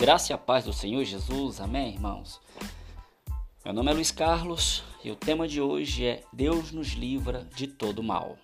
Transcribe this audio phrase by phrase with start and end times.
[0.00, 2.40] Graça e a paz do Senhor Jesus, amém, irmãos?
[3.64, 7.66] Meu nome é Luiz Carlos e o tema de hoje é Deus nos livra de
[7.66, 8.38] todo mal.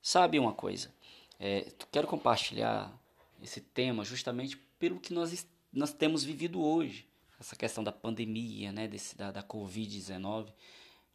[0.00, 0.94] Sabe uma coisa?
[1.40, 2.96] É, quero compartilhar
[3.42, 7.08] esse tema justamente pelo que nós, nós temos vivido hoje,
[7.40, 10.52] essa questão da pandemia, né, desse, da, da Covid-19,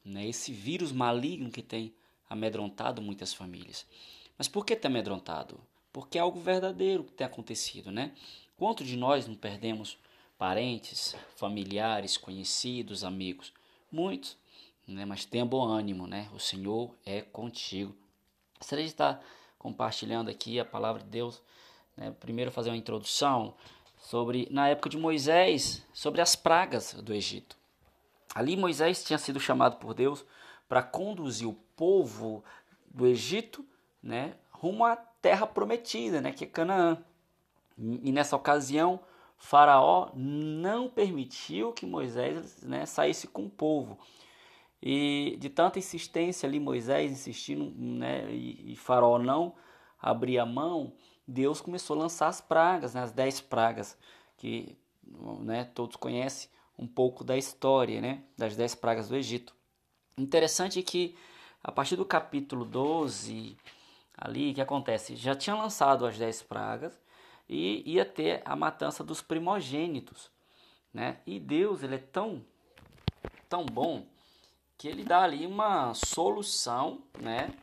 [0.04, 1.95] né, esse vírus maligno que tem
[2.29, 3.85] amedrontado muitas famílias.
[4.38, 5.59] Mas por que tem amedrontado?
[5.91, 8.13] Porque é algo verdadeiro que tem acontecido, né?
[8.57, 9.97] Quanto de nós não perdemos
[10.38, 13.52] parentes, familiares, conhecidos, amigos?
[13.91, 14.38] Muitos,
[14.88, 15.05] né?
[15.05, 16.29] Mas tenha bom ânimo, né?
[16.33, 17.95] O Senhor é contigo.
[18.57, 19.23] Gostaria de estar
[19.57, 21.41] compartilhando aqui a palavra de Deus.
[21.97, 22.11] Né?
[22.19, 23.53] Primeiro fazer uma introdução
[23.97, 27.57] sobre, na época de Moisés, sobre as pragas do Egito.
[28.33, 30.23] Ali Moisés tinha sido chamado por Deus
[30.70, 32.44] para conduzir o povo
[32.88, 33.66] do Egito,
[34.02, 37.03] né, rumo à terra prometida, né, que é Canaã.
[37.78, 39.00] E nessa ocasião,
[39.36, 43.98] Faraó não permitiu que Moisés né, saísse com o povo.
[44.81, 49.56] E de tanta insistência ali, Moisés insistindo, né, e, e Faraó não
[50.00, 50.94] abria mão,
[51.28, 53.98] Deus começou a lançar as pragas, né, as dez pragas,
[54.38, 54.78] que
[55.42, 59.58] né, todos conhecem um pouco da história né, das dez pragas do Egito.
[60.20, 61.17] Interessante que
[61.64, 63.58] a partir do capítulo 12,
[64.17, 65.16] ali, que acontece?
[65.16, 67.00] Já tinha lançado as dez pragas
[67.48, 70.30] e ia ter a matança dos primogênitos,
[70.94, 71.22] né?
[71.26, 72.45] E Deus, ele é tão,
[73.48, 74.06] tão bom
[74.78, 77.54] que ele dá ali uma solução, né?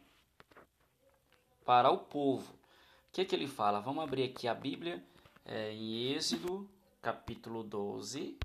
[1.62, 2.54] Para o povo.
[2.54, 3.80] O que, que ele fala?
[3.80, 5.04] Vamos abrir aqui a Bíblia
[5.44, 6.66] é, em Êxodo,
[7.02, 8.38] capítulo 12,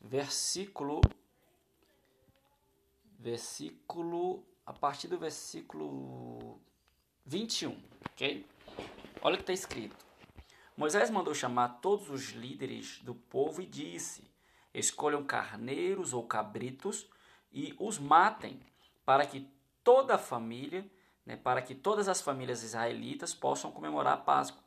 [0.00, 1.02] versículo
[3.20, 6.58] versículo a partir do versículo
[7.26, 7.76] 21,
[8.12, 8.46] ok?
[9.20, 9.96] Olha o que está escrito.
[10.76, 14.24] Moisés mandou chamar todos os líderes do povo e disse:
[14.72, 17.06] Escolham carneiros ou cabritos
[17.52, 18.60] e os matem,
[19.04, 19.46] para que
[19.84, 20.88] toda a família,
[21.26, 24.62] né, para que todas as famílias israelitas possam comemorar a Páscoa.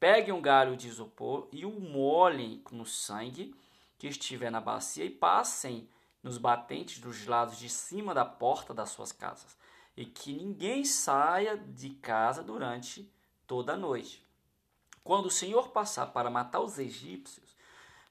[0.00, 3.54] Peguem um galho de isopor e o molhem no sangue
[3.98, 5.88] que estiver na bacia e passem
[6.22, 9.56] nos batentes dos lados de cima da porta das suas casas,
[9.96, 13.10] e que ninguém saia de casa durante
[13.46, 14.24] toda a noite.
[15.02, 17.56] Quando o Senhor passar para matar os egípcios,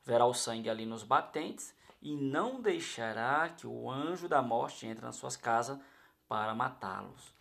[0.03, 5.05] verá o sangue ali nos batentes e não deixará que o anjo da morte entre
[5.05, 5.79] nas suas casas
[6.27, 7.33] para matá-los.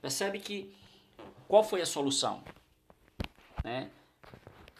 [0.00, 0.76] Percebe que
[1.46, 2.42] qual foi a solução?
[3.64, 3.90] Né?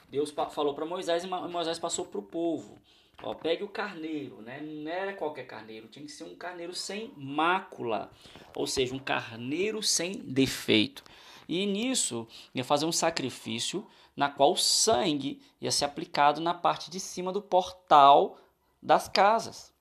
[0.09, 2.79] Deus falou para Moisés e Moisés passou para o povo.
[3.23, 4.61] Ó, pegue o carneiro, né?
[4.61, 8.11] Não era qualquer carneiro, tinha que ser um carneiro sem mácula,
[8.55, 11.03] ou seja, um carneiro sem defeito.
[11.49, 16.91] E nisso ia fazer um sacrifício na qual o sangue ia ser aplicado na parte
[16.91, 18.39] de cima do portal
[18.83, 19.73] das casas.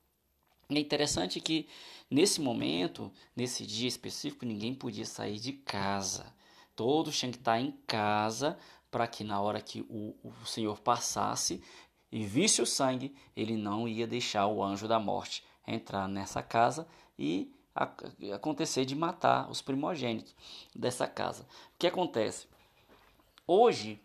[0.70, 1.68] É interessante que
[2.10, 6.34] nesse momento, nesse dia específico, ninguém podia sair de casa.
[6.74, 8.58] Todos tinham que estar em casa
[8.90, 11.62] para que na hora que o, o Senhor passasse,
[12.10, 16.86] e visse o sangue, ele não ia deixar o anjo da morte entrar nessa casa
[17.18, 17.52] e
[18.34, 20.34] acontecer de matar os primogênitos
[20.74, 21.42] dessa casa.
[21.74, 22.46] O que acontece?
[23.46, 24.00] Hoje,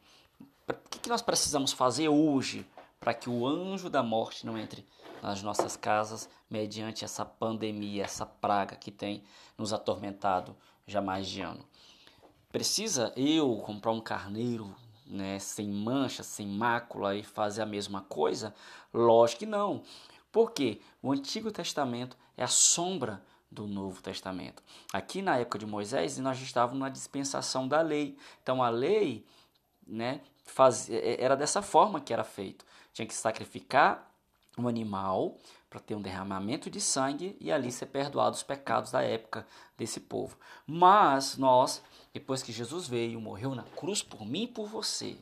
[0.68, 2.66] o que nós precisamos fazer hoje
[3.00, 4.86] para que o anjo da morte não entre
[5.22, 9.24] nas nossas casas mediante essa pandemia, essa praga que tem
[9.58, 11.66] nos atormentado já mais de ano?
[12.52, 14.74] Precisa eu comprar um carneiro
[15.14, 18.54] né, sem mancha, sem mácula e fazer a mesma coisa?
[18.94, 19.84] Lógico que não.
[20.32, 24.64] Porque o Antigo Testamento é a sombra do Novo Testamento.
[24.92, 28.18] Aqui na época de Moisés, nós estávamos na dispensação da lei.
[28.42, 29.24] Então a lei
[29.86, 32.66] né, faz, é, é, era dessa forma que era feito.
[32.92, 34.12] Tinha que sacrificar
[34.58, 35.38] um animal
[35.70, 39.46] para ter um derramamento de sangue e ali ser perdoado os pecados da época
[39.78, 40.38] desse povo.
[40.66, 41.84] Mas nós,
[42.14, 45.18] depois que Jesus veio, morreu na cruz por mim e por você,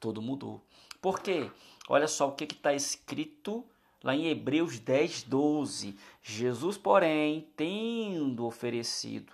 [0.00, 0.62] tudo mudou.
[1.00, 1.50] Por quê?
[1.88, 3.64] Olha só o que está escrito
[4.02, 5.96] lá em Hebreus 10, 12.
[6.22, 9.32] Jesus, porém, tendo oferecido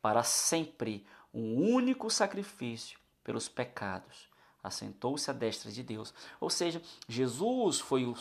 [0.00, 1.04] para sempre
[1.34, 4.28] um único sacrifício pelos pecados,
[4.62, 6.14] assentou-se à destra de Deus.
[6.40, 8.14] Ou seja, Jesus foi o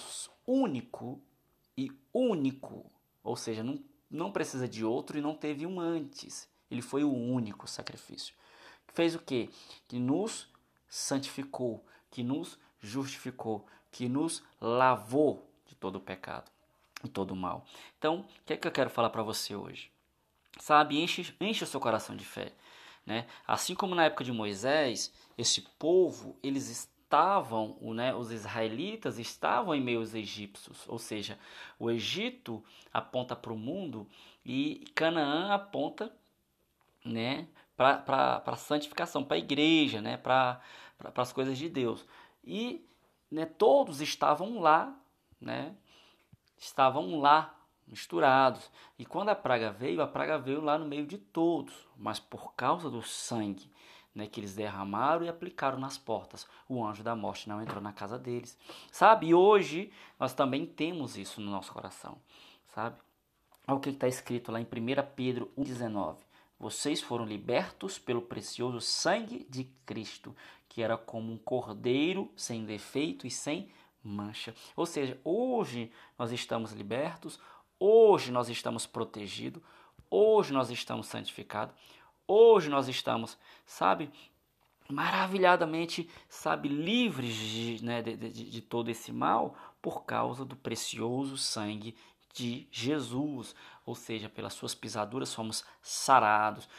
[0.45, 1.21] único
[1.77, 2.91] e único,
[3.23, 3.79] ou seja, não,
[4.09, 6.49] não precisa de outro e não teve um antes.
[6.69, 8.33] Ele foi o único sacrifício.
[8.87, 9.49] Que fez o quê?
[9.87, 10.47] Que nos
[10.89, 16.49] santificou, que nos justificou, que nos lavou de todo o pecado
[17.03, 17.65] e todo o mal.
[17.97, 19.91] Então, o que é que eu quero falar para você hoje?
[20.59, 22.53] Sabe, enche, enche o seu coração de fé.
[23.05, 23.25] Né?
[23.47, 29.79] Assim como na época de Moisés, esse povo, eles estavam, né, os israelitas estavam em
[29.79, 31.39] meio aos egípcios, ou seja,
[31.79, 32.61] o Egito
[32.93, 34.05] aponta para o mundo
[34.45, 36.11] e Canaã aponta
[37.07, 40.61] né, para a santificação, para a igreja, né, para
[41.15, 42.05] as coisas de Deus.
[42.43, 42.85] E
[43.31, 44.95] né, todos estavam lá,
[45.39, 45.75] né,
[46.57, 47.55] estavam lá
[47.87, 48.69] misturados.
[48.97, 52.53] E quando a praga veio, a praga veio lá no meio de todos, mas por
[52.53, 53.71] causa do sangue
[54.17, 57.93] né, que eles derramaram e aplicaram nas portas, o anjo da morte não entrou na
[57.93, 58.57] casa deles.
[58.91, 59.27] Sabe?
[59.27, 62.19] E hoje nós também temos isso no nosso coração,
[62.67, 62.99] sabe?
[63.67, 64.67] Olha o que está escrito lá em 1
[65.15, 66.17] Pedro 1,19.
[66.59, 70.35] Vocês foram libertos pelo precioso sangue de Cristo,
[70.67, 73.69] que era como um cordeiro sem defeito e sem
[74.03, 74.55] mancha.
[74.75, 77.39] Ou seja, hoje nós estamos libertos,
[77.79, 79.61] Hoje nós estamos protegidos,
[80.09, 81.75] hoje nós estamos santificados,
[82.27, 83.37] hoje nós estamos,
[83.67, 84.09] sabe,
[84.89, 91.37] maravilhadamente, sabe, livres de, né, de, de, de todo esse mal por causa do precioso
[91.37, 91.95] sangue
[92.37, 93.55] de Jesus,
[93.85, 96.69] ou seja, pelas suas pisaduras somos sarados.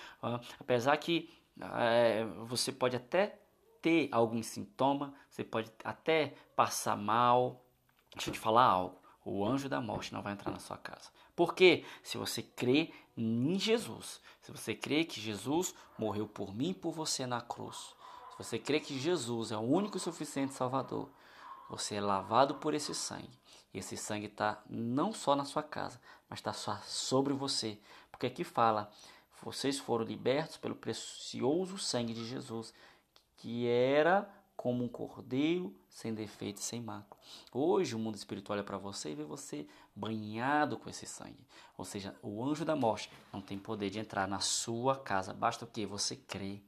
[0.58, 3.40] Apesar que é, você pode até
[3.82, 7.64] ter algum sintoma, você pode até passar mal.
[8.14, 11.10] Deixa eu te falar algo o anjo da morte não vai entrar na sua casa.
[11.36, 16.74] Porque se você crê em Jesus, se você crê que Jesus morreu por mim e
[16.74, 17.94] por você na cruz,
[18.30, 21.10] se você crê que Jesus é o único e suficiente Salvador,
[21.68, 23.38] você é lavado por esse sangue.
[23.72, 27.78] E esse sangue está não só na sua casa, mas está só sobre você.
[28.10, 28.90] Porque aqui fala:
[29.42, 32.72] vocês foram libertos pelo precioso sangue de Jesus,
[33.36, 37.20] que era como um cordeiro sem defeito e sem mácula.
[37.52, 41.46] Hoje o mundo espiritual olha para você e vê você banhado com esse sangue.
[41.76, 45.32] Ou seja, o anjo da morte não tem poder de entrar na sua casa.
[45.32, 45.86] Basta o que?
[45.86, 46.60] Você crê,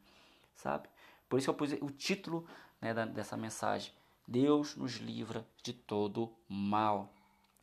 [0.55, 0.89] sabe?
[1.29, 2.47] Por isso eu pus o título
[2.81, 3.93] né, dessa mensagem.
[4.31, 7.13] Deus nos livra de todo mal.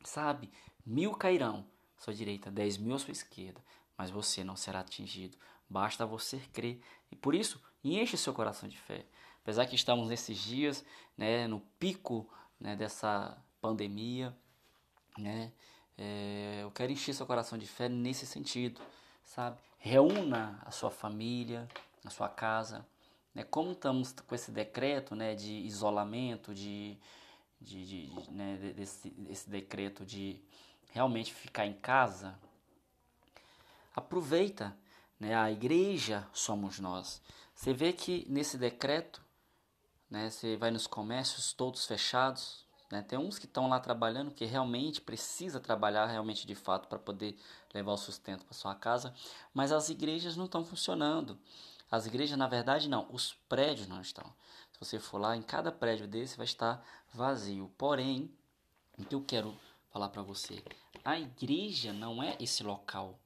[0.04, 0.52] Sabe?
[0.84, 1.64] Mil cairão
[1.96, 3.64] à sua direita, dez mil à sua esquerda,
[3.96, 5.38] mas você não será atingido.
[5.66, 6.82] Basta você crer.
[7.10, 9.06] E por isso, enche seu coração de fé.
[9.42, 10.84] Apesar que estamos nesses dias,
[11.16, 12.28] né, no pico
[12.60, 14.36] né, dessa pandemia,
[15.16, 15.50] né,
[15.96, 18.80] é, eu quero encher seu coração de fé nesse sentido,
[19.24, 19.58] sabe?
[19.78, 21.66] Reúna a sua família,
[22.04, 22.86] a sua casa.
[23.38, 23.44] Né?
[23.44, 26.98] Como estamos com esse decreto né, de isolamento, de,
[27.60, 30.40] de, de né, desse, desse decreto de
[30.90, 32.38] realmente ficar em casa,
[33.94, 34.76] aproveita.
[35.18, 35.34] Né?
[35.34, 37.22] A igreja somos nós.
[37.54, 39.26] Você vê que nesse decreto
[40.10, 40.30] né?
[40.30, 43.02] Você vai nos comércios todos fechados, né?
[43.02, 47.36] Tem uns que estão lá trabalhando que realmente precisa trabalhar realmente de fato para poder
[47.74, 49.14] levar o sustento para sua casa,
[49.52, 51.38] mas as igrejas não estão funcionando.
[51.90, 54.24] As igrejas, na verdade, não, os prédios não estão.
[54.72, 57.72] Se você for lá, em cada prédio desse vai estar vazio.
[57.78, 58.30] Porém,
[58.98, 59.56] o que eu quero
[59.90, 60.62] falar para você,
[61.04, 63.18] a igreja não é esse local.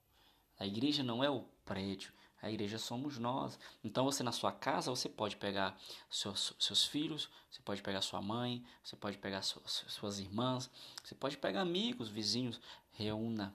[0.58, 2.12] A igreja não é o prédio.
[2.40, 3.58] A igreja somos nós.
[3.84, 5.78] Então você na sua casa você pode pegar
[6.10, 10.68] seus, seus filhos, você pode pegar sua mãe, você pode pegar suas, suas irmãs,
[11.02, 12.60] você pode pegar amigos, vizinhos,
[12.92, 13.54] reúna,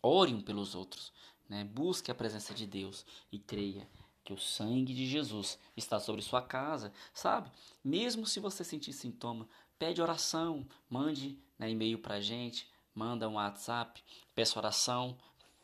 [0.00, 1.12] ore um pelos outros,
[1.48, 1.64] né?
[1.64, 3.88] Busque a presença de Deus e creia
[4.24, 7.50] que o sangue de Jesus está sobre sua casa, sabe?
[7.84, 9.46] Mesmo se você sentir sintoma,
[9.78, 14.02] pede oração, mande né, e-mail para a gente, manda um WhatsApp,
[14.34, 15.16] peça oração,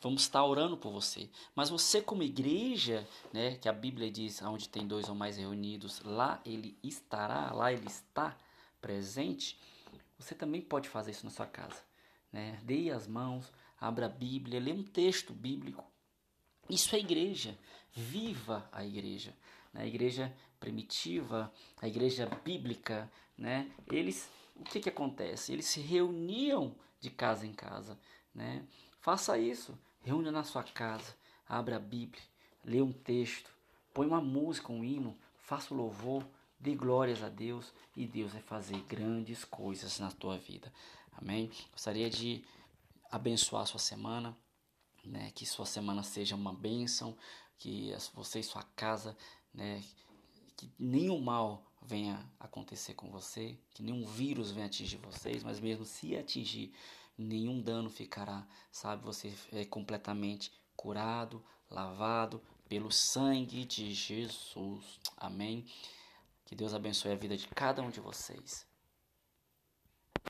[0.03, 1.29] Vamos estar orando por você.
[1.55, 6.01] Mas você, como igreja, né, que a Bíblia diz, onde tem dois ou mais reunidos,
[6.03, 8.35] lá ele estará, lá ele está
[8.81, 9.61] presente.
[10.19, 11.77] Você também pode fazer isso na sua casa.
[12.33, 12.59] Né?
[12.63, 15.85] Dê as mãos, abra a Bíblia, lê um texto bíblico.
[16.71, 17.59] Isso é igreja.
[17.93, 19.35] Viva a igreja.
[19.73, 19.83] Né?
[19.83, 23.71] A igreja primitiva, a igreja bíblica, né?
[23.91, 25.53] Eles, o que que acontece?
[25.53, 27.99] Eles se reuniam de casa em casa,
[28.35, 28.65] né?
[29.01, 29.77] Faça isso.
[30.03, 31.15] Reúna na sua casa,
[31.49, 32.23] abra a Bíblia,
[32.65, 33.51] lê um texto,
[33.93, 36.27] põe uma música, um hino, faça o louvor,
[36.59, 40.73] dê glórias a Deus e Deus vai fazer grandes coisas na tua vida.
[41.13, 41.51] Amém?
[41.73, 42.45] Gostaria de
[43.11, 44.37] abençoar a sua semana,
[45.05, 45.31] né?
[45.35, 47.17] Que sua semana seja uma bênção,
[47.59, 49.17] que você e sua casa,
[49.53, 49.83] né?
[50.57, 55.85] Que nenhum mal venha acontecer com você, que nenhum vírus venha atingir vocês, mas mesmo
[55.85, 56.73] se atingir,
[57.17, 59.05] nenhum dano ficará, sabe?
[59.05, 65.01] Você é completamente curado, lavado pelo sangue de Jesus.
[65.17, 65.67] Amém.
[66.45, 68.70] Que Deus abençoe a vida de cada um de vocês.